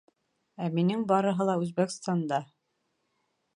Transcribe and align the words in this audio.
Ә 0.67 0.69
минең 0.77 1.03
барыһы 1.11 1.47
ла 1.51 1.57
Үзбәкстанда... 1.65 2.43